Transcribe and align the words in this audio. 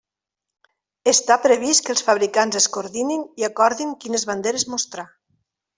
Està 1.11 1.37
previst 1.43 1.85
que 1.89 1.93
els 1.95 2.03
fabricants 2.09 2.59
es 2.63 2.69
coordinin 2.79 3.23
i 3.43 3.49
acordin 3.53 3.97
quines 4.07 4.31
banderes 4.33 4.71
mostrar. 4.75 5.09